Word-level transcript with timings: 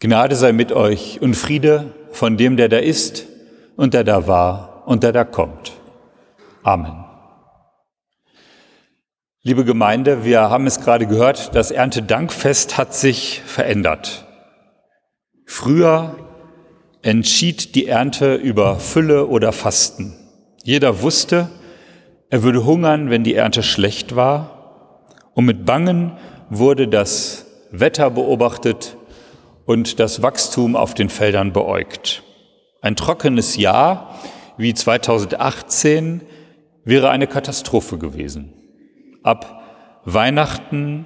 Gnade 0.00 0.36
sei 0.36 0.52
mit 0.52 0.70
euch 0.70 1.20
und 1.20 1.34
Friede 1.34 1.92
von 2.12 2.36
dem, 2.36 2.56
der 2.56 2.68
da 2.68 2.78
ist 2.78 3.26
und 3.76 3.94
der 3.94 4.04
da 4.04 4.28
war 4.28 4.84
und 4.86 5.02
der 5.02 5.12
da 5.12 5.24
kommt. 5.24 5.72
Amen. 6.62 7.04
Liebe 9.42 9.64
Gemeinde, 9.64 10.24
wir 10.24 10.50
haben 10.50 10.66
es 10.66 10.80
gerade 10.80 11.06
gehört, 11.06 11.54
das 11.56 11.70
Erntedankfest 11.70 12.76
hat 12.76 12.94
sich 12.94 13.42
verändert. 13.44 14.26
Früher 15.46 16.14
entschied 17.02 17.74
die 17.74 17.86
Ernte 17.86 18.34
über 18.34 18.78
Fülle 18.78 19.26
oder 19.26 19.52
Fasten. 19.52 20.14
Jeder 20.62 21.00
wusste, 21.02 21.48
er 22.30 22.42
würde 22.42 22.64
hungern, 22.64 23.10
wenn 23.10 23.24
die 23.24 23.34
Ernte 23.34 23.62
schlecht 23.62 24.14
war. 24.14 25.06
Und 25.34 25.46
mit 25.46 25.64
Bangen 25.64 26.18
wurde 26.50 26.86
das 26.86 27.46
Wetter 27.70 28.10
beobachtet, 28.10 28.97
und 29.68 30.00
das 30.00 30.22
Wachstum 30.22 30.76
auf 30.76 30.94
den 30.94 31.10
Feldern 31.10 31.52
beäugt. 31.52 32.22
Ein 32.80 32.96
trockenes 32.96 33.58
Jahr 33.58 34.18
wie 34.56 34.72
2018 34.72 36.22
wäre 36.84 37.10
eine 37.10 37.26
Katastrophe 37.26 37.98
gewesen. 37.98 38.54
Ab 39.22 40.00
Weihnachten 40.06 41.04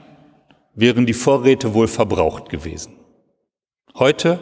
wären 0.77 1.07
die 1.07 1.13
Vorräte 1.13 1.75
wohl 1.75 1.89
verbraucht 1.89 2.51
gewesen. 2.51 2.93
Heute 3.99 4.39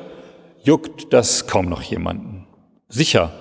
juckt 0.64 1.14
das 1.14 1.46
kaum 1.46 1.70
noch 1.70 1.80
jemanden. 1.80 2.46
Sicher, 2.88 3.32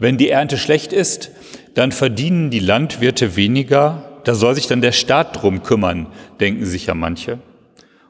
wenn 0.00 0.18
die 0.18 0.30
Ernte 0.30 0.58
schlecht 0.58 0.92
ist, 0.92 1.30
dann 1.74 1.92
verdienen 1.92 2.50
die 2.50 2.58
Landwirte 2.58 3.36
weniger, 3.36 4.20
da 4.24 4.34
soll 4.34 4.56
sich 4.56 4.66
dann 4.66 4.80
der 4.80 4.90
Staat 4.90 5.40
drum 5.40 5.62
kümmern, 5.62 6.08
denken 6.40 6.66
sich 6.66 6.86
ja 6.86 6.94
manche. 6.94 7.38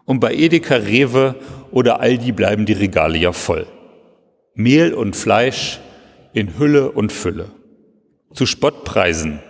Und 0.06 0.20
bei 0.20 0.34
Edeka, 0.34 0.76
Rewe 0.76 1.34
oder 1.70 2.00
Aldi 2.00 2.32
bleiben 2.32 2.66
die 2.66 2.72
Regale 2.72 3.18
ja 3.18 3.32
voll. 3.32 3.66
Mehl 4.54 4.94
und 4.94 5.16
Fleisch 5.16 5.80
in 6.32 6.58
Hülle 6.58 6.90
und 6.90 7.12
Fülle. 7.12 7.50
Zu 8.32 8.46
Spottpreisen. 8.46 9.40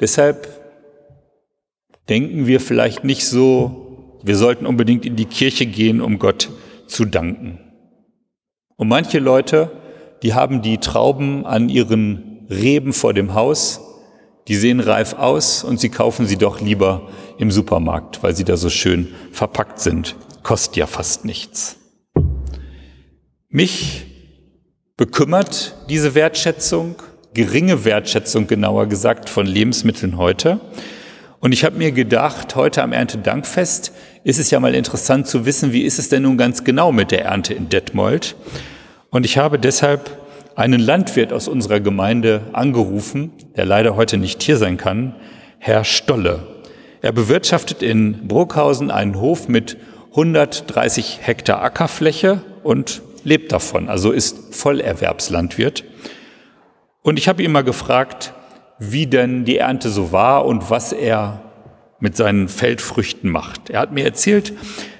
Deshalb 0.00 0.48
denken 2.08 2.46
wir 2.46 2.60
vielleicht 2.60 3.04
nicht 3.04 3.26
so, 3.26 4.18
wir 4.22 4.36
sollten 4.36 4.66
unbedingt 4.66 5.06
in 5.06 5.16
die 5.16 5.26
Kirche 5.26 5.66
gehen, 5.66 6.00
um 6.00 6.18
Gott 6.18 6.50
zu 6.86 7.04
danken. 7.04 7.58
Und 8.76 8.88
manche 8.88 9.18
Leute, 9.18 9.70
die 10.22 10.34
haben 10.34 10.62
die 10.62 10.78
Trauben 10.78 11.46
an 11.46 11.68
ihren 11.68 12.46
Reben 12.50 12.92
vor 12.92 13.14
dem 13.14 13.34
Haus, 13.34 13.80
die 14.48 14.56
sehen 14.56 14.80
reif 14.80 15.14
aus 15.14 15.64
und 15.64 15.80
sie 15.80 15.88
kaufen 15.88 16.26
sie 16.26 16.36
doch 16.36 16.60
lieber 16.60 17.08
im 17.38 17.50
Supermarkt, 17.50 18.22
weil 18.22 18.34
sie 18.34 18.44
da 18.44 18.56
so 18.56 18.70
schön 18.70 19.08
verpackt 19.32 19.80
sind. 19.80 20.16
Kostet 20.42 20.76
ja 20.76 20.86
fast 20.86 21.24
nichts. 21.24 21.76
Mich 23.48 24.06
bekümmert 24.96 25.74
diese 25.88 26.14
Wertschätzung, 26.14 26.96
geringe 27.34 27.84
Wertschätzung 27.84 28.46
genauer 28.46 28.86
gesagt 28.86 29.28
von 29.28 29.46
Lebensmitteln 29.46 30.16
heute. 30.16 30.60
Und 31.40 31.52
ich 31.52 31.64
habe 31.64 31.78
mir 31.78 31.90
gedacht, 31.90 32.54
heute 32.54 32.82
am 32.82 32.92
Erntedankfest 32.92 33.92
ist 34.24 34.38
es 34.38 34.50
ja 34.50 34.60
mal 34.60 34.74
interessant 34.74 35.26
zu 35.26 35.46
wissen, 35.46 35.72
wie 35.72 35.82
ist 35.82 35.98
es 35.98 36.10
denn 36.10 36.24
nun 36.24 36.36
ganz 36.36 36.64
genau 36.64 36.92
mit 36.92 37.10
der 37.10 37.24
Ernte 37.24 37.54
in 37.54 37.70
Detmold. 37.70 38.36
Und 39.08 39.24
ich 39.24 39.38
habe 39.38 39.58
deshalb 39.58 40.19
einen 40.60 40.78
Landwirt 40.78 41.32
aus 41.32 41.48
unserer 41.48 41.80
Gemeinde 41.80 42.42
angerufen, 42.52 43.32
der 43.56 43.64
leider 43.64 43.96
heute 43.96 44.18
nicht 44.18 44.42
hier 44.42 44.58
sein 44.58 44.76
kann, 44.76 45.14
Herr 45.58 45.84
Stolle. 45.84 46.46
Er 47.00 47.12
bewirtschaftet 47.12 47.82
in 47.82 48.28
Bruckhausen 48.28 48.90
einen 48.90 49.18
Hof 49.18 49.48
mit 49.48 49.78
130 50.10 51.20
Hektar 51.22 51.62
Ackerfläche 51.62 52.42
und 52.62 53.00
lebt 53.24 53.52
davon, 53.52 53.88
also 53.88 54.10
ist 54.10 54.54
Vollerwerbslandwirt. 54.54 55.84
Und 57.00 57.18
ich 57.18 57.26
habe 57.26 57.42
ihn 57.42 57.52
mal 57.52 57.64
gefragt, 57.64 58.34
wie 58.78 59.06
denn 59.06 59.46
die 59.46 59.56
Ernte 59.56 59.88
so 59.88 60.12
war 60.12 60.44
und 60.44 60.68
was 60.68 60.92
er 60.92 61.40
mit 62.00 62.18
seinen 62.18 62.48
Feldfrüchten 62.48 63.30
macht. 63.30 63.70
Er 63.70 63.80
hat 63.80 63.92
mir 63.92 64.04
erzählt, 64.04 64.52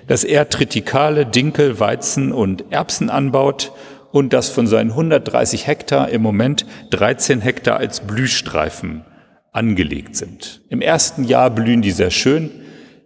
dass 0.07 0.25
er 0.25 0.49
Tritikale, 0.49 1.27
Dinkel, 1.27 1.79
Weizen 1.81 2.33
und 2.33 2.65
Erbsen 2.73 3.11
anbaut 3.11 3.73
und 4.12 4.32
dass 4.32 4.48
von 4.48 4.66
seinen 4.66 4.91
130 4.91 5.66
Hektar 5.66 6.09
im 6.09 6.22
Moment 6.22 6.66
13 6.91 7.41
Hektar 7.41 7.76
als 7.76 8.00
Blühstreifen 8.00 9.04
angelegt 9.53 10.16
sind. 10.16 10.62
Im 10.69 10.81
ersten 10.81 11.25
Jahr 11.25 11.50
blühen 11.50 11.82
die 11.82 11.91
sehr 11.91 12.10
schön. 12.10 12.50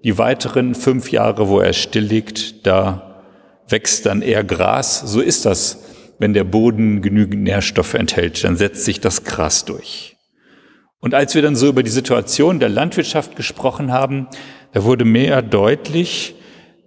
Die 0.03 0.19
weiteren 0.19 0.75
fünf 0.75 1.11
Jahre, 1.11 1.49
wo 1.49 1.61
er 1.61 1.73
still 1.73 2.05
liegt, 2.05 2.67
da 2.67 3.23
wächst 3.69 4.07
dann 4.07 4.23
eher 4.23 4.45
Gras. 4.45 5.01
So 5.01 5.21
ist 5.21 5.47
das, 5.47 5.85
wenn 6.19 6.35
der 6.35 6.45
Boden 6.45 7.01
genügend 7.03 7.43
Nährstoffe 7.43 7.95
enthält, 7.95 8.45
dann 8.45 8.57
setzt 8.57 8.85
sich 8.85 9.01
das 9.01 9.25
Gras 9.25 9.65
durch. 9.65 10.17
Und 11.01 11.15
als 11.15 11.35
wir 11.35 11.43
dann 11.43 11.57
so 11.57 11.69
über 11.69 11.83
die 11.83 11.91
Situation 11.91 12.61
der 12.61 12.69
Landwirtschaft 12.69 13.37
gesprochen 13.37 13.93
haben, 13.93 14.29
da 14.73 14.85
wurde 14.85 15.05
mehr 15.05 15.43
deutlich, 15.43 16.35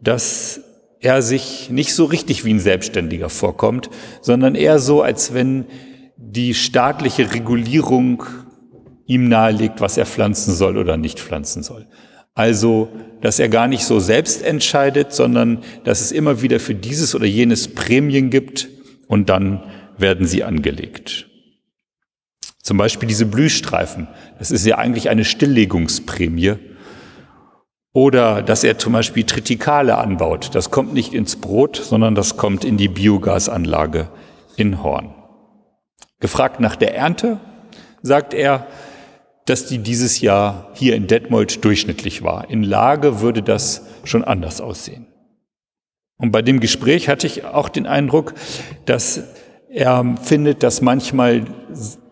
dass 0.02 0.62
er 1.00 1.22
sich 1.22 1.70
nicht 1.70 1.94
so 1.94 2.06
richtig 2.06 2.46
wie 2.46 2.54
ein 2.54 2.60
Selbstständiger 2.60 3.30
vorkommt, 3.30 3.90
sondern 4.22 4.56
eher 4.56 4.80
so, 4.80 5.02
als 5.02 5.34
wenn 5.34 5.66
die 6.18 6.54
staatliche 6.54 7.34
Regulierung 7.34 8.24
ihm 9.06 9.30
nahelegt, 9.30 9.80
was 9.80 9.98
er 9.98 10.06
pflanzen 10.06 10.54
soll 10.54 10.78
oder 10.78 10.98
nicht 10.98 11.20
pflanzen 11.20 11.64
soll. 11.64 11.88
Also, 12.34 12.90
dass 13.22 13.40
er 13.40 13.50
gar 13.50 13.68
nicht 13.68 13.84
so 13.84 14.00
selbst 14.00 14.44
entscheidet, 14.44 15.14
sondern 15.14 15.64
dass 15.84 16.02
es 16.02 16.12
immer 16.12 16.42
wieder 16.42 16.60
für 16.60 16.76
dieses 16.76 17.16
oder 17.16 17.26
jenes 17.26 17.68
Prämien 17.70 18.30
gibt 18.30 18.68
und 19.08 19.30
dann 19.30 19.64
werden 19.98 20.28
sie 20.28 20.44
angelegt. 20.44 21.28
Zum 22.62 22.78
Beispiel 22.78 23.08
diese 23.08 23.26
Blühstreifen. 23.26 24.08
Das 24.38 24.52
ist 24.52 24.66
ja 24.66 24.78
eigentlich 24.78 25.10
eine 25.10 25.24
Stilllegungsprämie. 25.24 26.56
Oder 27.98 28.44
dass 28.44 28.64
er 28.64 28.78
zum 28.78 28.94
Beispiel 28.94 29.24
Tritikale 29.24 29.98
anbaut. 29.98 30.54
Das 30.54 30.70
kommt 30.70 30.94
nicht 30.94 31.16
ins 31.16 31.38
Brot, 31.38 31.78
sondern 31.78 32.14
das 32.14 32.38
kommt 32.38 32.64
in 32.64 32.78
die 32.78 32.90
Biogasanlage 32.90 34.08
in 34.56 34.84
Horn. 34.84 35.16
Gefragt 36.20 36.60
nach 36.60 36.76
der 36.76 36.94
Ernte, 36.94 37.40
sagt 38.04 38.36
er, 38.36 38.68
dass 39.46 39.66
die 39.66 39.80
dieses 39.80 40.22
Jahr 40.22 40.70
hier 40.76 40.96
in 40.96 41.08
Detmold 41.08 41.66
durchschnittlich 41.66 42.22
war. 42.22 42.52
In 42.52 42.62
Lage 42.62 43.22
würde 43.22 43.42
das 43.42 43.88
schon 44.04 44.24
anders 44.24 44.62
aussehen. 44.62 45.08
Und 46.20 46.30
bei 46.30 46.44
dem 46.44 46.60
Gespräch 46.60 47.10
hatte 47.10 47.26
ich 47.26 47.46
auch 47.46 47.68
den 47.68 47.88
Eindruck, 47.88 48.36
dass 48.86 49.24
er 49.72 50.18
findet, 50.22 50.62
dass 50.62 50.84
manchmal 50.84 51.46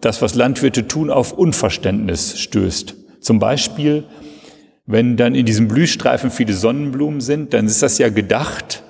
das, 0.02 0.24
was 0.24 0.34
Landwirte 0.34 0.88
tun, 0.88 1.12
auf 1.12 1.32
Unverständnis 1.32 2.40
stößt. 2.40 2.96
Zum 3.22 3.38
Beispiel, 3.38 4.06
wenn 4.86 5.18
dann 5.18 5.36
in 5.36 5.46
diesem 5.46 5.68
Blühstreifen 5.68 6.30
viele 6.30 6.54
Sonnenblumen 6.54 7.22
sind, 7.22 7.54
dann 7.54 7.66
ist 7.66 7.82
das 7.82 7.98
ja 7.98 8.10
gedacht, 8.10 8.84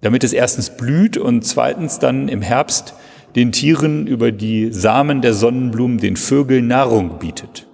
damit 0.00 0.24
es 0.24 0.32
erstens 0.32 0.70
blüht 0.70 1.16
und 1.16 1.44
zweitens 1.44 1.98
dann 1.98 2.28
im 2.28 2.42
Herbst 2.42 2.94
den 3.36 3.52
Tieren 3.52 4.06
über 4.06 4.32
die 4.32 4.72
Samen 4.72 5.22
der 5.22 5.34
Sonnenblumen, 5.34 5.98
den 5.98 6.16
Vögeln 6.16 6.66
Nahrung 6.66 7.18
bietet. 7.18 7.66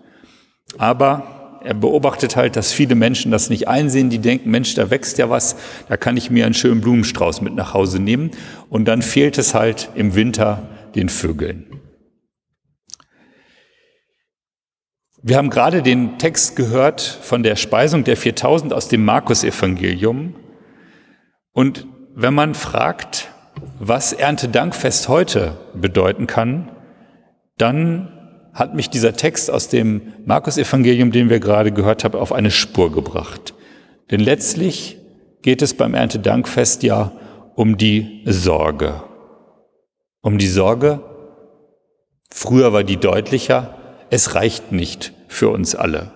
Aber 0.79 1.61
er 1.65 1.75
beobachtet 1.75 2.37
halt, 2.37 2.57
dass 2.57 2.73
viele 2.73 2.95
Menschen 2.95 3.31
das 3.31 3.49
nicht 3.49 3.69
einsehen, 3.69 4.11
die 4.11 4.19
denken, 4.19 4.51
Mensch, 4.51 4.75
da 4.75 4.91
wächst 4.91 5.17
ja 5.17 5.31
was, 5.31 5.57
da 5.89 5.97
kann 5.97 6.19
ich 6.19 6.31
mir 6.31 6.45
einen 6.45 6.55
schönen 6.55 6.83
Blumenstrauß 6.83 7.41
mit 7.41 7.55
nach 7.55 7.73
Hause 7.73 8.01
nehmen. 8.01 8.33
Und 8.69 8.87
dann 8.87 9.01
fehlt 9.01 9.39
es 9.39 9.55
halt 9.55 9.89
im 9.95 10.15
Winter 10.15 10.69
den 10.95 11.09
Vögeln. 11.09 11.67
Wir 15.27 15.39
haben 15.39 15.49
gerade 15.49 15.81
den 15.81 16.19
Text 16.19 16.55
gehört 16.55 17.01
von 17.01 17.43
der 17.43 17.57
Speisung 17.57 18.05
der 18.05 18.19
4000 18.19 18.75
aus 18.75 18.89
dem 18.89 19.07
Markus-Evangelium. 19.07 20.35
Und 21.51 21.87
wenn 22.15 22.35
man 22.35 22.55
fragt, 22.55 23.33
was 23.79 24.13
Erntedankfest 24.13 25.09
heute 25.09 25.57
bedeuten 25.73 26.27
kann, 26.27 26.71
dann 27.57 28.13
hat 28.53 28.75
mich 28.75 28.91
dieser 28.91 29.15
Text 29.15 29.51
aus 29.51 29.69
dem 29.71 30.13
Markus-Evangelium, 30.27 31.11
den 31.11 31.31
wir 31.31 31.41
gerade 31.41 31.73
gehört 31.73 32.05
haben, 32.05 32.19
auf 32.19 32.31
eine 32.31 32.51
Spur 32.51 32.93
gebracht. 32.93 33.55
Denn 34.11 34.21
letztlich 34.21 34.99
geht 35.41 35.63
es 35.63 35.73
beim 35.73 35.95
Erntedankfest 35.95 36.83
ja 36.83 37.13
um 37.55 37.79
die 37.79 38.21
Sorge. 38.27 39.03
Um 40.21 40.37
die 40.37 40.49
Sorge, 40.49 41.01
früher 42.31 42.75
war 42.75 42.85
die 42.85 42.99
deutlicher, 42.99 43.79
es 44.11 44.35
reicht 44.35 44.71
nicht 44.71 45.14
für 45.35 45.49
uns 45.49 45.75
alle. 45.75 46.13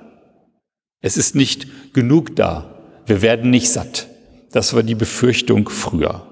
Es 1.00 1.16
ist 1.16 1.34
nicht 1.34 1.94
genug 1.94 2.36
da. 2.36 3.02
Wir 3.06 3.22
werden 3.22 3.50
nicht 3.50 3.70
satt. 3.70 4.08
Das 4.52 4.74
war 4.74 4.82
die 4.82 4.94
Befürchtung 4.94 5.68
früher. 5.68 6.26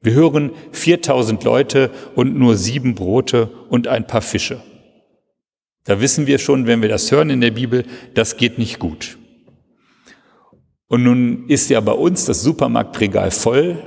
Wir 0.00 0.12
hören 0.12 0.50
4000 0.72 1.42
Leute 1.44 1.90
und 2.14 2.36
nur 2.36 2.56
sieben 2.56 2.94
Brote 2.94 3.50
und 3.68 3.88
ein 3.88 4.06
paar 4.06 4.20
Fische. 4.20 4.60
Da 5.84 6.00
wissen 6.00 6.26
wir 6.26 6.38
schon, 6.38 6.66
wenn 6.66 6.82
wir 6.82 6.88
das 6.88 7.10
hören 7.10 7.30
in 7.30 7.40
der 7.40 7.50
Bibel, 7.50 7.84
das 8.14 8.36
geht 8.36 8.58
nicht 8.58 8.78
gut. 8.78 9.18
Und 10.88 11.02
nun 11.02 11.48
ist 11.48 11.70
ja 11.70 11.80
bei 11.80 11.92
uns 11.92 12.26
das 12.26 12.42
Supermarktregal 12.42 13.30
voll 13.30 13.78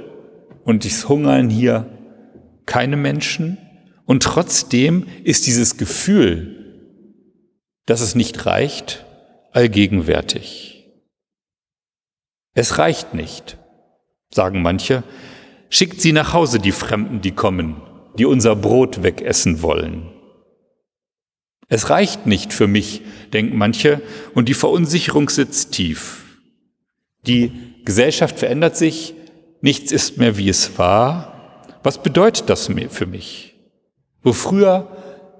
und 0.63 0.85
es 0.85 1.07
hungern 1.07 1.49
hier 1.49 1.85
keine 2.65 2.97
Menschen. 2.97 3.57
Und 4.05 4.23
trotzdem 4.23 5.05
ist 5.23 5.47
dieses 5.47 5.77
Gefühl, 5.77 6.57
dass 7.87 8.01
es 8.01 8.13
nicht 8.13 8.45
reicht, 8.45 9.05
allgegenwärtig. 9.53 10.85
Es 12.53 12.77
reicht 12.77 13.13
nicht, 13.15 13.57
sagen 14.29 14.61
manche. 14.61 15.03
Schickt 15.69 16.01
sie 16.01 16.11
nach 16.11 16.33
Hause, 16.33 16.59
die 16.59 16.71
Fremden, 16.71 17.21
die 17.21 17.31
kommen, 17.31 17.81
die 18.17 18.25
unser 18.25 18.55
Brot 18.55 19.03
wegessen 19.03 19.61
wollen. 19.61 20.09
Es 21.69 21.89
reicht 21.89 22.25
nicht 22.25 22.53
für 22.53 22.67
mich, 22.67 23.01
denken 23.33 23.57
manche, 23.57 24.01
und 24.33 24.47
die 24.47 24.53
Verunsicherung 24.53 25.29
sitzt 25.29 25.73
tief. 25.73 26.25
Die 27.25 27.51
Gesellschaft 27.83 28.39
verändert 28.39 28.75
sich, 28.77 29.13
nichts 29.61 29.91
ist 29.91 30.17
mehr 30.17 30.37
wie 30.37 30.49
es 30.49 30.77
war. 30.77 31.63
Was 31.83 32.01
bedeutet 32.01 32.49
das 32.49 32.69
für 32.89 33.05
mich? 33.05 33.55
Wo 34.23 34.33
früher 34.33 34.96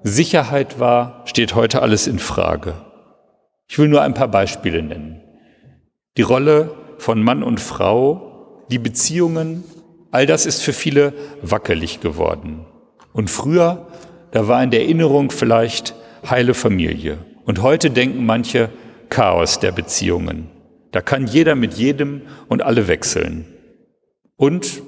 Sicherheit 0.08 0.80
war, 0.80 1.22
steht 1.26 1.54
heute 1.54 1.82
alles 1.82 2.06
in 2.06 2.18
Frage. 2.18 2.74
Ich 3.68 3.78
will 3.78 3.88
nur 3.88 4.02
ein 4.02 4.14
paar 4.14 4.28
Beispiele 4.28 4.82
nennen. 4.82 5.22
Die 6.16 6.22
Rolle 6.22 6.74
von 6.98 7.22
Mann 7.22 7.42
und 7.42 7.60
Frau, 7.60 8.64
die 8.70 8.78
Beziehungen, 8.78 9.64
all 10.10 10.26
das 10.26 10.46
ist 10.46 10.62
für 10.62 10.72
viele 10.72 11.12
wackelig 11.42 12.00
geworden. 12.00 12.66
Und 13.12 13.30
früher, 13.30 13.86
da 14.30 14.48
war 14.48 14.62
in 14.62 14.70
der 14.70 14.82
Erinnerung 14.82 15.30
vielleicht 15.30 15.94
heile 16.28 16.54
Familie. 16.54 17.18
Und 17.44 17.62
heute 17.62 17.90
denken 17.90 18.26
manche 18.26 18.70
Chaos 19.08 19.58
der 19.58 19.72
Beziehungen. 19.72 20.48
Da 20.92 21.00
kann 21.00 21.26
jeder 21.26 21.54
mit 21.54 21.74
jedem 21.74 22.22
und 22.48 22.62
alle 22.62 22.88
wechseln. 22.88 23.46
Und 24.36 24.82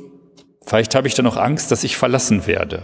vielleicht 0.65 0.95
habe 0.95 1.09
ich 1.09 1.15
da 1.15 1.23
noch 1.23 1.37
Angst, 1.37 1.71
dass 1.71 1.85
ich 1.85 1.97
verlassen 1.97 2.47
werde. 2.47 2.83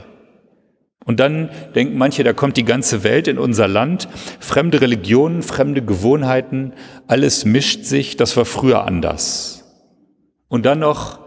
Und 1.04 1.20
dann 1.20 1.50
denken 1.74 1.98
manche, 1.98 2.24
da 2.24 2.32
kommt 2.32 2.56
die 2.56 2.64
ganze 2.64 3.04
Welt 3.04 3.28
in 3.28 3.38
unser 3.38 3.68
Land, 3.68 4.08
fremde 4.40 4.80
Religionen, 4.80 5.42
fremde 5.42 5.82
Gewohnheiten, 5.82 6.72
alles 7.06 7.44
mischt 7.44 7.84
sich, 7.84 8.16
das 8.16 8.36
war 8.36 8.44
früher 8.44 8.84
anders. 8.84 9.64
Und 10.48 10.66
dann 10.66 10.80
noch 10.80 11.20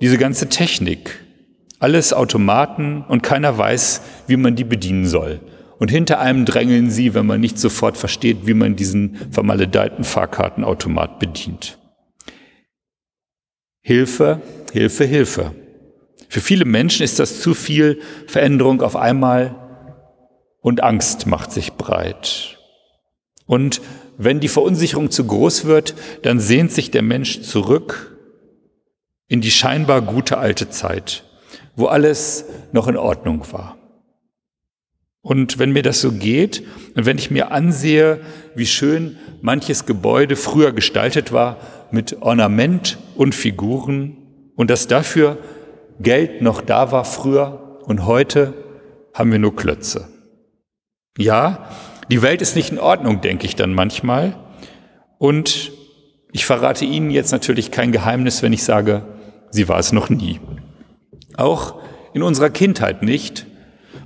diese 0.00 0.18
ganze 0.18 0.48
Technik, 0.48 1.20
alles 1.78 2.12
Automaten 2.12 3.04
und 3.06 3.22
keiner 3.22 3.56
weiß, 3.56 4.02
wie 4.26 4.36
man 4.36 4.56
die 4.56 4.64
bedienen 4.64 5.06
soll. 5.06 5.40
Und 5.78 5.90
hinter 5.90 6.20
einem 6.20 6.44
drängeln 6.44 6.90
sie, 6.90 7.14
wenn 7.14 7.26
man 7.26 7.40
nicht 7.40 7.58
sofort 7.58 7.96
versteht, 7.96 8.46
wie 8.46 8.54
man 8.54 8.76
diesen 8.76 9.16
vermaledeiten 9.32 10.04
Fahrkartenautomat 10.04 11.18
bedient. 11.18 11.78
Hilfe, 13.80 14.40
Hilfe, 14.72 15.04
Hilfe. 15.04 15.61
Für 16.32 16.40
viele 16.40 16.64
Menschen 16.64 17.02
ist 17.02 17.18
das 17.18 17.42
zu 17.42 17.52
viel 17.52 18.00
Veränderung 18.26 18.80
auf 18.80 18.96
einmal 18.96 19.54
und 20.62 20.82
Angst 20.82 21.26
macht 21.26 21.52
sich 21.52 21.74
breit. 21.74 22.58
Und 23.44 23.82
wenn 24.16 24.40
die 24.40 24.48
Verunsicherung 24.48 25.10
zu 25.10 25.26
groß 25.26 25.66
wird, 25.66 25.94
dann 26.22 26.40
sehnt 26.40 26.72
sich 26.72 26.90
der 26.90 27.02
Mensch 27.02 27.42
zurück 27.42 28.16
in 29.28 29.42
die 29.42 29.50
scheinbar 29.50 30.00
gute 30.00 30.38
alte 30.38 30.70
Zeit, 30.70 31.24
wo 31.76 31.84
alles 31.84 32.46
noch 32.72 32.88
in 32.88 32.96
Ordnung 32.96 33.44
war. 33.52 33.76
Und 35.20 35.58
wenn 35.58 35.72
mir 35.72 35.82
das 35.82 36.00
so 36.00 36.12
geht 36.12 36.62
und 36.94 37.04
wenn 37.04 37.18
ich 37.18 37.30
mir 37.30 37.52
ansehe, 37.52 38.20
wie 38.54 38.64
schön 38.64 39.18
manches 39.42 39.84
Gebäude 39.84 40.36
früher 40.36 40.72
gestaltet 40.72 41.30
war 41.30 41.58
mit 41.90 42.22
Ornament 42.22 42.96
und 43.16 43.34
Figuren 43.34 44.16
und 44.56 44.70
dass 44.70 44.86
dafür 44.86 45.36
Geld 46.02 46.42
noch 46.42 46.60
da 46.60 46.92
war 46.92 47.04
früher 47.04 47.80
und 47.84 48.06
heute 48.06 48.54
haben 49.14 49.32
wir 49.32 49.38
nur 49.38 49.56
Klötze. 49.56 50.08
Ja, 51.18 51.68
die 52.10 52.22
Welt 52.22 52.42
ist 52.42 52.56
nicht 52.56 52.70
in 52.70 52.78
Ordnung, 52.78 53.20
denke 53.20 53.46
ich 53.46 53.56
dann 53.56 53.74
manchmal. 53.74 54.36
Und 55.18 55.72
ich 56.32 56.44
verrate 56.46 56.84
Ihnen 56.84 57.10
jetzt 57.10 57.32
natürlich 57.32 57.70
kein 57.70 57.92
Geheimnis, 57.92 58.42
wenn 58.42 58.52
ich 58.52 58.64
sage, 58.64 59.02
sie 59.50 59.68
war 59.68 59.78
es 59.78 59.92
noch 59.92 60.08
nie. 60.08 60.40
Auch 61.36 61.76
in 62.14 62.22
unserer 62.22 62.50
Kindheit 62.50 63.02
nicht, 63.02 63.46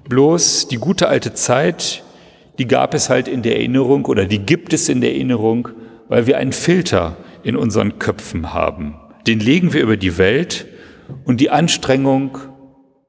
Bloß 0.08 0.68
die 0.68 0.76
gute 0.76 1.08
alte 1.08 1.34
Zeit, 1.34 2.04
die 2.58 2.68
gab 2.68 2.94
es 2.94 3.10
halt 3.10 3.26
in 3.26 3.42
der 3.42 3.56
Erinnerung 3.56 4.04
oder 4.04 4.24
die 4.24 4.38
gibt 4.38 4.72
es 4.72 4.88
in 4.88 5.00
der 5.00 5.12
Erinnerung, 5.12 5.68
weil 6.08 6.28
wir 6.28 6.38
einen 6.38 6.52
Filter 6.52 7.16
in 7.42 7.56
unseren 7.56 7.98
Köpfen 7.98 8.54
haben. 8.54 8.94
Den 9.26 9.40
legen 9.40 9.72
wir 9.72 9.82
über 9.82 9.96
die 9.96 10.16
Welt 10.16 10.66
und 11.24 11.40
die 11.40 11.50
Anstrengung, 11.50 12.38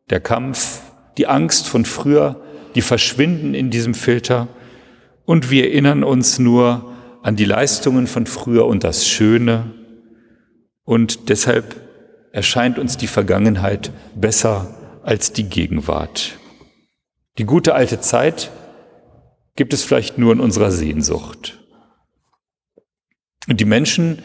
der 0.09 0.19
Kampf, 0.19 0.81
die 1.17 1.27
Angst 1.27 1.67
von 1.67 1.85
früher, 1.85 2.41
die 2.75 2.81
verschwinden 2.81 3.53
in 3.53 3.69
diesem 3.69 3.93
Filter 3.93 4.47
und 5.25 5.49
wir 5.49 5.65
erinnern 5.65 6.03
uns 6.03 6.39
nur 6.39 6.93
an 7.23 7.35
die 7.35 7.45
Leistungen 7.45 8.07
von 8.07 8.25
früher 8.25 8.65
und 8.65 8.83
das 8.83 9.07
Schöne 9.07 9.73
und 10.83 11.29
deshalb 11.29 11.81
erscheint 12.31 12.79
uns 12.79 12.97
die 12.97 13.07
Vergangenheit 13.07 13.91
besser 14.15 14.75
als 15.03 15.33
die 15.33 15.49
Gegenwart. 15.49 16.37
Die 17.37 17.45
gute 17.45 17.75
alte 17.75 17.99
Zeit 17.99 18.51
gibt 19.55 19.73
es 19.73 19.83
vielleicht 19.83 20.17
nur 20.17 20.33
in 20.33 20.39
unserer 20.39 20.71
Sehnsucht. 20.71 21.59
Und 23.47 23.59
die 23.59 23.65
Menschen 23.65 24.21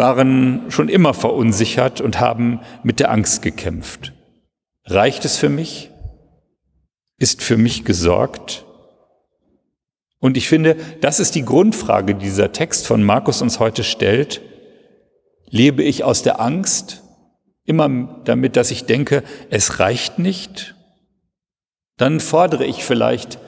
waren 0.00 0.70
schon 0.70 0.88
immer 0.88 1.12
verunsichert 1.12 2.00
und 2.00 2.20
haben 2.20 2.60
mit 2.82 3.00
der 3.00 3.10
Angst 3.10 3.42
gekämpft. 3.42 4.14
Reicht 4.86 5.26
es 5.26 5.36
für 5.36 5.50
mich? 5.50 5.90
Ist 7.18 7.42
für 7.42 7.58
mich 7.58 7.84
gesorgt? 7.84 8.64
Und 10.18 10.38
ich 10.38 10.48
finde, 10.48 10.76
das 11.02 11.20
ist 11.20 11.34
die 11.34 11.44
Grundfrage, 11.44 12.14
die 12.14 12.24
dieser 12.24 12.50
Text 12.50 12.86
von 12.86 13.02
Markus 13.04 13.42
uns 13.42 13.60
heute 13.60 13.84
stellt. 13.84 14.40
Lebe 15.50 15.82
ich 15.82 16.02
aus 16.02 16.22
der 16.22 16.40
Angst, 16.40 17.02
immer 17.66 18.22
damit, 18.24 18.56
dass 18.56 18.70
ich 18.70 18.86
denke, 18.86 19.22
es 19.50 19.80
reicht 19.80 20.18
nicht? 20.18 20.76
Dann 21.98 22.20
fordere 22.20 22.64
ich 22.64 22.84
vielleicht, 22.84 23.38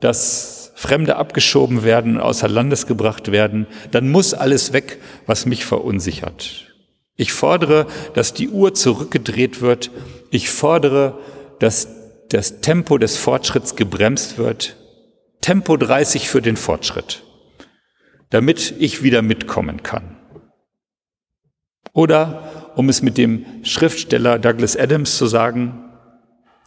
dass 0.00 0.57
Fremde 0.78 1.16
abgeschoben 1.16 1.82
werden, 1.82 2.20
außer 2.20 2.48
Landes 2.48 2.86
gebracht 2.86 3.32
werden. 3.32 3.66
Dann 3.90 4.12
muss 4.12 4.32
alles 4.32 4.72
weg, 4.72 5.00
was 5.26 5.44
mich 5.44 5.64
verunsichert. 5.64 6.72
Ich 7.16 7.32
fordere, 7.32 7.88
dass 8.14 8.32
die 8.32 8.48
Uhr 8.48 8.74
zurückgedreht 8.74 9.60
wird. 9.60 9.90
Ich 10.30 10.50
fordere, 10.50 11.18
dass 11.58 11.88
das 12.28 12.60
Tempo 12.60 12.96
des 12.96 13.16
Fortschritts 13.16 13.74
gebremst 13.74 14.38
wird. 14.38 14.76
Tempo 15.40 15.76
30 15.76 16.28
für 16.28 16.42
den 16.42 16.56
Fortschritt, 16.56 17.24
damit 18.30 18.72
ich 18.78 19.02
wieder 19.02 19.20
mitkommen 19.20 19.82
kann. 19.82 20.16
Oder, 21.92 22.72
um 22.76 22.88
es 22.88 23.02
mit 23.02 23.18
dem 23.18 23.46
Schriftsteller 23.64 24.38
Douglas 24.38 24.76
Adams 24.76 25.16
zu 25.16 25.26
sagen, 25.26 25.90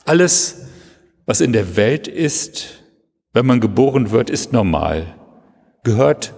alles, 0.03 0.65
was 1.25 1.39
in 1.39 1.53
der 1.53 1.77
Welt 1.77 2.09
ist, 2.09 2.80
wenn 3.33 3.45
man 3.45 3.59
geboren 3.59 4.11
wird, 4.11 4.29
ist 4.29 4.53
normal, 4.53 5.15
gehört 5.83 6.33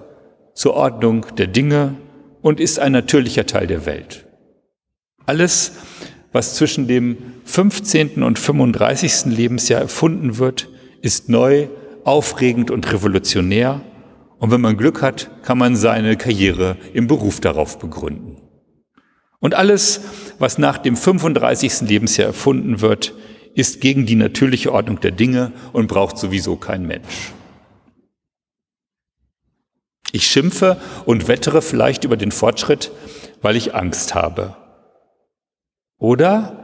zur 0.53 0.75
Ordnung 0.75 1.25
der 1.38 1.47
Dinge 1.47 1.95
und 2.41 2.59
ist 2.59 2.79
ein 2.79 2.91
natürlicher 2.91 3.45
Teil 3.45 3.67
der 3.67 3.85
Welt. 3.85 4.27
Alles, 5.25 5.73
was 6.31 6.55
zwischen 6.55 6.88
dem 6.88 7.17
15. 7.45 8.21
und 8.23 8.38
35. 8.38 9.25
Lebensjahr 9.25 9.81
erfunden 9.81 10.38
wird, 10.38 10.69
ist 11.01 11.29
neu, 11.29 11.67
aufregend 12.03 12.69
und 12.69 12.91
revolutionär. 12.91 13.81
Und 14.39 14.51
wenn 14.51 14.62
man 14.62 14.77
Glück 14.77 15.01
hat, 15.01 15.31
kann 15.43 15.57
man 15.57 15.75
seine 15.75 16.17
Karriere 16.17 16.77
im 16.93 17.07
Beruf 17.07 17.39
darauf 17.39 17.79
begründen. 17.79 18.41
Und 19.39 19.55
alles, 19.55 20.01
was 20.39 20.57
nach 20.57 20.77
dem 20.77 20.95
35. 20.95 21.81
Lebensjahr 21.81 22.27
erfunden 22.27 22.81
wird, 22.81 23.13
ist 23.55 23.81
gegen 23.81 24.05
die 24.05 24.15
natürliche 24.15 24.72
Ordnung 24.72 25.00
der 25.00 25.12
Dinge 25.12 25.51
und 25.72 25.88
braucht 25.88 26.17
sowieso 26.17 26.55
kein 26.55 26.86
Mensch. 26.86 27.33
Ich 30.12 30.27
schimpfe 30.27 30.79
und 31.05 31.27
wettere 31.27 31.62
vielleicht 31.62 32.03
über 32.03 32.17
den 32.17 32.31
Fortschritt, 32.31 32.91
weil 33.41 33.55
ich 33.55 33.74
Angst 33.74 34.13
habe. 34.13 34.55
Oder 35.98 36.63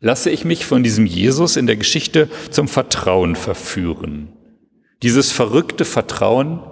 lasse 0.00 0.30
ich 0.30 0.44
mich 0.44 0.64
von 0.64 0.82
diesem 0.82 1.06
Jesus 1.06 1.56
in 1.56 1.66
der 1.66 1.76
Geschichte 1.76 2.28
zum 2.50 2.68
Vertrauen 2.68 3.36
verführen. 3.36 4.32
Dieses 5.02 5.30
verrückte 5.30 5.84
Vertrauen, 5.84 6.62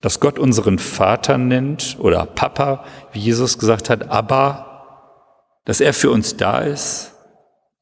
das 0.00 0.20
Gott 0.20 0.38
unseren 0.38 0.78
Vater 0.78 1.36
nennt 1.36 1.96
oder 1.98 2.24
Papa, 2.24 2.84
wie 3.12 3.18
Jesus 3.18 3.58
gesagt 3.58 3.90
hat, 3.90 4.10
aber, 4.10 5.60
dass 5.64 5.80
er 5.80 5.92
für 5.92 6.10
uns 6.10 6.36
da 6.36 6.60
ist, 6.60 7.14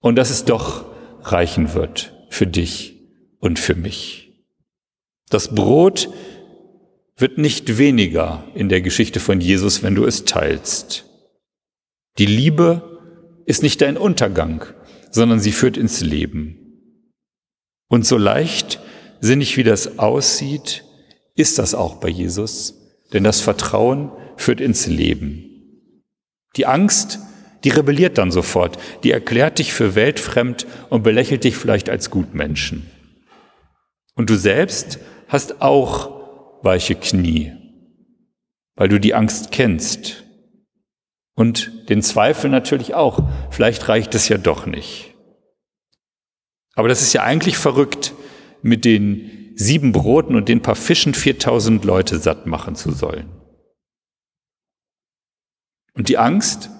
und 0.06 0.14
dass 0.14 0.30
es 0.30 0.44
doch 0.44 0.84
reichen 1.22 1.74
wird 1.74 2.14
für 2.30 2.46
dich 2.46 2.94
und 3.40 3.58
für 3.58 3.74
mich. 3.74 4.32
Das 5.30 5.52
Brot 5.52 6.08
wird 7.16 7.38
nicht 7.38 7.76
weniger 7.76 8.44
in 8.54 8.68
der 8.68 8.82
Geschichte 8.82 9.18
von 9.18 9.40
Jesus, 9.40 9.82
wenn 9.82 9.96
du 9.96 10.04
es 10.04 10.24
teilst. 10.24 11.06
Die 12.18 12.26
Liebe 12.26 13.00
ist 13.46 13.64
nicht 13.64 13.80
dein 13.80 13.96
Untergang, 13.96 14.64
sondern 15.10 15.40
sie 15.40 15.50
führt 15.50 15.76
ins 15.76 16.00
Leben. 16.02 17.02
Und 17.88 18.06
so 18.06 18.16
leicht 18.16 18.80
sinnig 19.20 19.56
wie 19.56 19.64
das 19.64 19.98
aussieht, 19.98 20.84
ist 21.34 21.58
das 21.58 21.74
auch 21.74 21.96
bei 21.96 22.08
Jesus, 22.08 22.74
denn 23.12 23.24
das 23.24 23.40
Vertrauen 23.40 24.12
führt 24.36 24.60
ins 24.60 24.86
Leben. 24.86 25.82
Die 26.54 26.66
Angst, 26.66 27.18
die 27.66 27.70
rebelliert 27.70 28.16
dann 28.16 28.30
sofort, 28.30 28.78
die 29.02 29.10
erklärt 29.10 29.58
dich 29.58 29.72
für 29.72 29.96
weltfremd 29.96 30.68
und 30.88 31.02
belächelt 31.02 31.42
dich 31.42 31.56
vielleicht 31.56 31.90
als 31.90 32.10
Gutmenschen. 32.10 32.88
Und 34.14 34.30
du 34.30 34.36
selbst 34.36 35.00
hast 35.26 35.60
auch 35.60 36.62
weiche 36.62 36.94
Knie, 36.94 37.52
weil 38.76 38.88
du 38.88 39.00
die 39.00 39.14
Angst 39.14 39.50
kennst. 39.50 40.22
Und 41.34 41.88
den 41.88 42.02
Zweifel 42.02 42.50
natürlich 42.50 42.94
auch. 42.94 43.28
Vielleicht 43.50 43.88
reicht 43.88 44.14
es 44.14 44.28
ja 44.28 44.38
doch 44.38 44.66
nicht. 44.66 45.16
Aber 46.76 46.86
das 46.86 47.02
ist 47.02 47.14
ja 47.14 47.24
eigentlich 47.24 47.58
verrückt, 47.58 48.14
mit 48.62 48.84
den 48.84 49.52
sieben 49.56 49.90
Broten 49.90 50.36
und 50.36 50.48
den 50.48 50.62
paar 50.62 50.76
Fischen 50.76 51.14
4000 51.14 51.84
Leute 51.84 52.20
satt 52.20 52.46
machen 52.46 52.76
zu 52.76 52.92
sollen. 52.92 53.28
Und 55.94 56.08
die 56.08 56.18
Angst, 56.18 56.70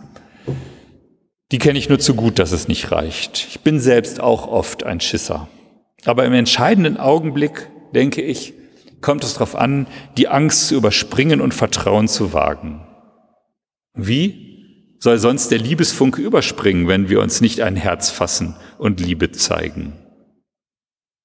die 1.52 1.58
kenne 1.58 1.78
ich 1.78 1.88
nur 1.88 1.98
zu 1.98 2.14
gut, 2.14 2.38
dass 2.38 2.52
es 2.52 2.68
nicht 2.68 2.90
reicht. 2.90 3.46
Ich 3.50 3.60
bin 3.60 3.78
selbst 3.78 4.20
auch 4.20 4.48
oft 4.48 4.84
ein 4.84 5.00
Schisser. 5.00 5.48
Aber 6.04 6.24
im 6.24 6.32
entscheidenden 6.32 6.96
Augenblick, 6.96 7.68
denke 7.94 8.22
ich, 8.22 8.54
kommt 9.00 9.24
es 9.24 9.34
darauf 9.34 9.54
an, 9.54 9.86
die 10.16 10.28
Angst 10.28 10.68
zu 10.68 10.76
überspringen 10.76 11.40
und 11.40 11.54
Vertrauen 11.54 12.08
zu 12.08 12.32
wagen. 12.32 12.84
Wie 13.94 14.96
soll 14.98 15.18
sonst 15.18 15.50
der 15.50 15.58
Liebesfunke 15.58 16.20
überspringen, 16.20 16.88
wenn 16.88 17.08
wir 17.08 17.20
uns 17.20 17.40
nicht 17.40 17.60
ein 17.60 17.76
Herz 17.76 18.10
fassen 18.10 18.56
und 18.78 19.00
Liebe 19.00 19.30
zeigen? 19.30 19.92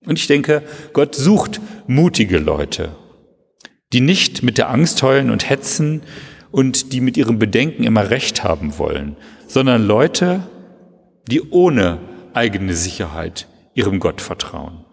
Und 0.05 0.17
ich 0.17 0.27
denke, 0.27 0.63
Gott 0.93 1.15
sucht 1.15 1.61
mutige 1.87 2.37
Leute, 2.37 2.95
die 3.93 4.01
nicht 4.01 4.43
mit 4.43 4.57
der 4.57 4.69
Angst 4.69 5.01
heulen 5.03 5.29
und 5.29 5.49
hetzen 5.49 6.01
und 6.51 6.93
die 6.93 7.01
mit 7.01 7.17
ihrem 7.17 7.39
Bedenken 7.39 7.83
immer 7.83 8.09
recht 8.09 8.43
haben 8.43 8.77
wollen, 8.77 9.15
sondern 9.47 9.85
Leute, 9.85 10.47
die 11.27 11.41
ohne 11.41 11.99
eigene 12.33 12.75
Sicherheit 12.75 13.47
ihrem 13.73 13.99
Gott 13.99 14.21
vertrauen. 14.21 14.85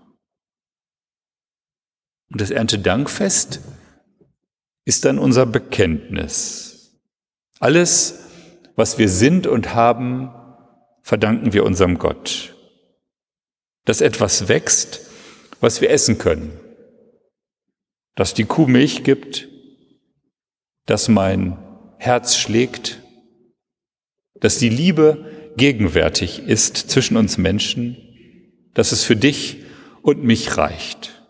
Und 2.30 2.40
das 2.40 2.50
Erntedankfest 2.50 3.60
ist 4.84 5.04
dann 5.04 5.18
unser 5.18 5.46
Bekenntnis. 5.46 6.98
Alles, 7.58 8.20
was 8.76 8.98
wir 8.98 9.08
sind 9.08 9.46
und 9.46 9.74
haben, 9.74 10.30
verdanken 11.02 11.52
wir 11.52 11.64
unserem 11.64 11.98
Gott. 11.98 12.54
Dass 13.84 14.00
etwas 14.00 14.48
wächst, 14.48 15.00
was 15.60 15.80
wir 15.80 15.90
essen 15.90 16.18
können. 16.18 16.58
Dass 18.14 18.34
die 18.34 18.44
Kuh 18.44 18.66
Milch 18.66 19.04
gibt, 19.04 19.47
dass 20.88 21.08
mein 21.08 21.58
Herz 21.98 22.38
schlägt, 22.38 23.02
dass 24.40 24.56
die 24.56 24.70
Liebe 24.70 25.52
gegenwärtig 25.56 26.40
ist 26.46 26.76
zwischen 26.90 27.18
uns 27.18 27.36
Menschen, 27.36 27.98
dass 28.72 28.92
es 28.92 29.04
für 29.04 29.14
dich 29.14 29.64
und 30.00 30.24
mich 30.24 30.56
reicht. 30.56 31.22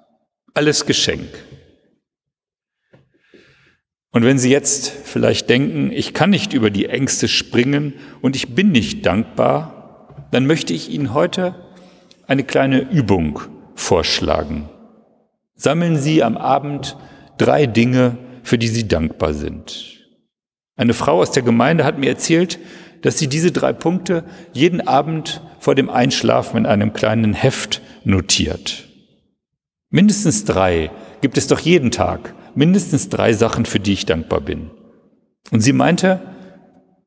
Alles 0.55 0.87
Geschenk. 0.87 1.27
Und 4.13 4.25
wenn 4.25 4.39
Sie 4.39 4.51
jetzt 4.51 4.91
vielleicht 4.91 5.51
denken, 5.51 5.91
ich 5.91 6.15
kann 6.15 6.31
nicht 6.31 6.53
über 6.53 6.71
die 6.71 6.87
Ängste 6.87 7.27
springen 7.27 7.95
und 8.21 8.37
ich 8.37 8.55
bin 8.55 8.71
nicht 8.71 9.05
dankbar, 9.07 10.29
dann 10.31 10.47
möchte 10.47 10.73
ich 10.73 10.89
Ihnen 10.89 11.15
heute 11.15 11.57
eine 12.29 12.45
kleine 12.45 12.89
Übung 12.93 13.41
vorschlagen. 13.75 14.69
Sammeln 15.57 15.99
Sie 15.99 16.23
am 16.23 16.37
Abend 16.37 16.97
drei 17.39 17.67
Dinge, 17.67 18.28
für 18.49 18.59
die 18.59 18.69
Sie 18.69 18.89
dankbar 18.89 19.35
sind. 19.35 19.99
Eine 20.77 20.95
Frau 20.95 21.21
aus 21.21 21.33
der 21.33 21.43
Gemeinde 21.43 21.85
hat 21.85 21.99
mir 21.99 22.09
erzählt, 22.09 22.59
dass 23.03 23.19
sie 23.19 23.29
diese 23.29 23.53
drei 23.53 23.73
Punkte 23.73 24.25
jeden 24.53 24.81
Abend 24.81 25.43
vor 25.61 25.75
dem 25.75 25.91
Einschlafen 25.91 26.57
in 26.57 26.67
einem 26.67 26.93
kleinen 26.93 27.35
Heft 27.35 27.81
notiert. 28.05 28.89
Mindestens 29.91 30.45
drei 30.45 30.91
gibt 31.21 31.37
es 31.37 31.47
doch 31.47 31.61
jeden 31.61 31.91
Tag, 31.91 32.35
mindestens 32.55 33.09
drei 33.09 33.33
Sachen, 33.33 33.67
für 33.67 33.81
die 33.81 33.93
ich 33.93 34.07
dankbar 34.07 34.41
bin. 34.41 34.71
Und 35.51 35.61
sie 35.61 35.73
meinte, 35.73 36.21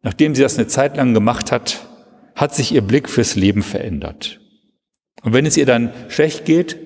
nachdem 0.01 0.35
sie 0.35 0.41
das 0.41 0.57
eine 0.57 0.67
Zeit 0.67 0.97
lang 0.97 1.13
gemacht 1.13 1.51
hat, 1.51 1.87
hat 2.35 2.55
sich 2.55 2.73
ihr 2.73 2.81
Blick 2.81 3.09
fürs 3.09 3.35
Leben 3.35 3.63
verändert. 3.63 4.39
Und 5.23 5.33
wenn 5.33 5.45
es 5.45 5.57
ihr 5.57 5.65
dann 5.65 5.91
schlecht 6.07 6.45
geht, 6.45 6.77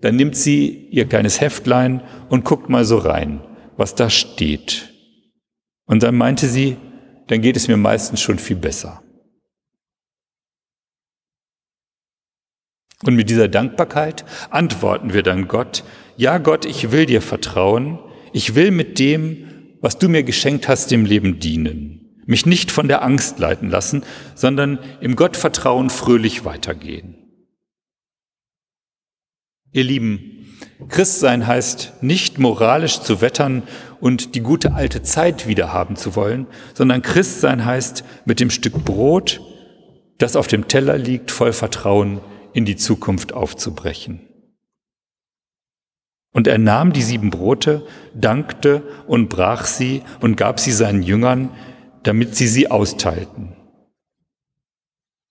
dann 0.00 0.16
nimmt 0.16 0.36
sie 0.36 0.88
ihr 0.90 1.06
kleines 1.06 1.40
Heftlein 1.40 2.02
und 2.28 2.44
guckt 2.44 2.68
mal 2.68 2.84
so 2.84 2.96
rein, 2.96 3.40
was 3.80 3.94
da 3.94 4.10
steht. 4.10 4.92
Und 5.86 6.02
dann 6.02 6.14
meinte 6.14 6.46
sie, 6.46 6.76
dann 7.28 7.40
geht 7.40 7.56
es 7.56 7.66
mir 7.66 7.78
meistens 7.78 8.20
schon 8.20 8.38
viel 8.38 8.56
besser. 8.56 9.02
Und 13.02 13.16
mit 13.16 13.30
dieser 13.30 13.48
Dankbarkeit 13.48 14.26
antworten 14.50 15.14
wir 15.14 15.22
dann 15.22 15.48
Gott, 15.48 15.82
ja 16.18 16.36
Gott, 16.36 16.66
ich 16.66 16.92
will 16.92 17.06
dir 17.06 17.22
vertrauen, 17.22 17.98
ich 18.34 18.54
will 18.54 18.70
mit 18.70 18.98
dem, 18.98 19.78
was 19.80 19.96
du 19.96 20.10
mir 20.10 20.24
geschenkt 20.24 20.68
hast, 20.68 20.90
dem 20.90 21.06
Leben 21.06 21.40
dienen, 21.40 22.22
mich 22.26 22.44
nicht 22.44 22.70
von 22.70 22.86
der 22.86 23.02
Angst 23.02 23.38
leiten 23.38 23.70
lassen, 23.70 24.04
sondern 24.34 24.78
im 25.00 25.16
Gottvertrauen 25.16 25.88
fröhlich 25.88 26.44
weitergehen. 26.44 27.16
Ihr 29.72 29.84
Lieben, 29.84 30.29
Christsein 30.88 31.46
heißt 31.46 32.02
nicht 32.02 32.38
moralisch 32.38 33.00
zu 33.00 33.20
wettern 33.20 33.62
und 34.00 34.34
die 34.34 34.40
gute 34.40 34.74
alte 34.74 35.02
Zeit 35.02 35.46
wiederhaben 35.46 35.96
zu 35.96 36.16
wollen, 36.16 36.46
sondern 36.74 37.02
Christsein 37.02 37.64
heißt 37.64 38.04
mit 38.24 38.40
dem 38.40 38.50
Stück 38.50 38.84
Brot, 38.84 39.40
das 40.18 40.36
auf 40.36 40.46
dem 40.46 40.68
Teller 40.68 40.98
liegt, 40.98 41.30
voll 41.30 41.52
Vertrauen 41.52 42.20
in 42.52 42.64
die 42.64 42.76
Zukunft 42.76 43.32
aufzubrechen. 43.32 44.20
Und 46.32 46.46
er 46.46 46.58
nahm 46.58 46.92
die 46.92 47.02
sieben 47.02 47.30
Brote, 47.30 47.86
dankte 48.14 48.82
und 49.06 49.28
brach 49.28 49.64
sie 49.64 50.02
und 50.20 50.36
gab 50.36 50.60
sie 50.60 50.72
seinen 50.72 51.02
Jüngern, 51.02 51.50
damit 52.02 52.36
sie 52.36 52.46
sie 52.46 52.70
austeilten. 52.70 53.56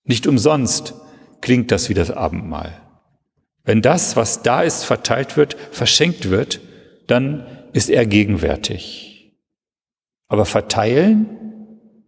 Nicht 0.04 0.28
umsonst 0.28 0.96
klingt 1.42 1.72
das 1.72 1.90
wie 1.90 1.94
das 1.94 2.12
Abendmahl. 2.12 2.89
Wenn 3.64 3.82
das, 3.82 4.16
was 4.16 4.42
da 4.42 4.62
ist, 4.62 4.84
verteilt 4.84 5.38
wird, 5.38 5.56
verschenkt 5.72 6.30
wird, 6.30 6.60
dann 7.08 7.46
ist 7.74 7.90
er 7.90 8.06
gegenwärtig. 8.06 9.36
Aber 10.28 10.46
verteilen 10.46 11.38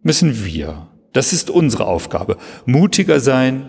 müssen 0.02 0.44
wir. 0.44 0.88
Das 1.12 1.32
ist 1.32 1.50
unsere 1.50 1.86
Aufgabe. 1.86 2.38
Mutiger 2.64 3.20
sein, 3.20 3.68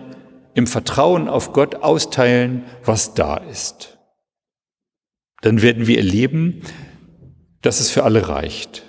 im 0.54 0.66
Vertrauen 0.66 1.28
auf 1.28 1.52
Gott 1.52 1.76
austeilen, 1.76 2.64
was 2.84 3.14
da 3.14 3.36
ist. 3.36 3.98
Dann 5.42 5.60
werden 5.60 5.86
wir 5.86 5.98
erleben, 5.98 6.62
dass 7.60 7.80
es 7.80 7.90
für 7.90 8.04
alle 8.04 8.28
reicht. 8.28 8.82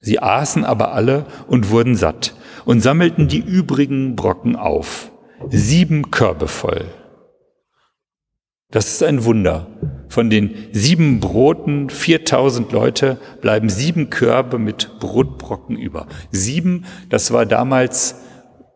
Sie 0.00 0.20
aßen 0.20 0.64
aber 0.64 0.92
alle 0.92 1.26
und 1.48 1.70
wurden 1.70 1.96
satt 1.96 2.34
und 2.64 2.80
sammelten 2.80 3.28
die 3.28 3.40
übrigen 3.40 4.14
Brocken 4.14 4.54
auf, 4.54 5.10
sieben 5.50 6.10
Körbe 6.10 6.48
voll. 6.48 6.86
Das 8.70 8.88
ist 8.88 9.02
ein 9.02 9.24
Wunder. 9.24 9.68
Von 10.08 10.30
den 10.30 10.54
sieben 10.72 11.20
Broten, 11.20 11.90
4000 11.90 12.72
Leute, 12.72 13.18
bleiben 13.40 13.68
sieben 13.68 14.10
Körbe 14.10 14.58
mit 14.58 14.98
Brotbrocken 14.98 15.76
über. 15.76 16.06
Sieben, 16.30 16.84
das 17.08 17.32
war 17.32 17.46
damals, 17.46 18.16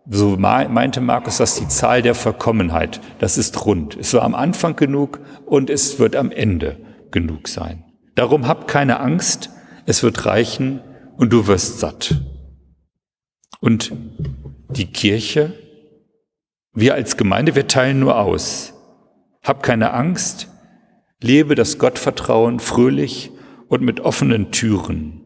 so 0.08 0.36
meinte 0.36 1.00
Markus, 1.00 1.38
das 1.38 1.56
die 1.56 1.68
Zahl 1.68 2.02
der 2.02 2.14
Vollkommenheit. 2.14 3.00
Das 3.18 3.38
ist 3.38 3.64
rund. 3.64 3.96
Es 3.96 4.14
war 4.14 4.22
am 4.22 4.34
Anfang 4.34 4.76
genug 4.76 5.20
und 5.46 5.70
es 5.70 5.98
wird 5.98 6.14
am 6.16 6.30
Ende 6.30 6.76
genug 7.10 7.48
sein. 7.48 7.84
Darum 8.14 8.46
hab 8.46 8.68
keine 8.68 9.00
Angst, 9.00 9.50
es 9.86 10.02
wird 10.02 10.26
reichen 10.26 10.80
und 11.16 11.32
du 11.32 11.46
wirst 11.46 11.80
satt. 11.80 12.20
Und 13.60 13.92
die 14.70 14.86
Kirche, 14.86 15.52
wir 16.72 16.94
als 16.94 17.16
Gemeinde, 17.16 17.54
wir 17.54 17.66
teilen 17.66 18.00
nur 18.00 18.18
aus. 18.18 18.74
Hab 19.42 19.62
keine 19.62 19.92
Angst, 19.92 20.48
lebe 21.20 21.54
das 21.54 21.78
Gottvertrauen 21.78 22.60
fröhlich 22.60 23.30
und 23.68 23.82
mit 23.82 24.00
offenen 24.00 24.50
Türen. 24.52 25.20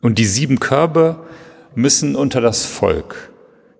Und 0.00 0.18
die 0.18 0.26
sieben 0.26 0.60
Körbe 0.60 1.26
müssen 1.74 2.16
unter 2.16 2.40
das 2.40 2.66
Volk, 2.66 3.32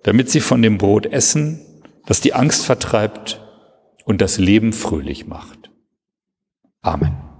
damit 0.03 0.29
sie 0.29 0.41
von 0.41 0.61
dem 0.61 0.77
Brot 0.77 1.05
essen, 1.05 1.59
das 2.05 2.21
die 2.21 2.33
Angst 2.33 2.65
vertreibt 2.65 3.41
und 4.05 4.21
das 4.21 4.37
Leben 4.37 4.73
fröhlich 4.73 5.27
macht. 5.27 5.71
Amen. 6.81 7.34